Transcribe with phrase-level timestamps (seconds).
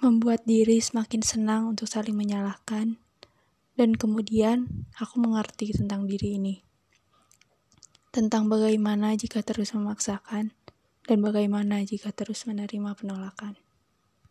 [0.00, 2.96] membuat diri semakin senang untuk saling menyalahkan,
[3.76, 6.64] dan kemudian aku mengerti tentang diri ini.
[8.08, 10.56] Tentang bagaimana jika terus memaksakan,
[11.04, 13.60] dan bagaimana jika terus menerima penolakan.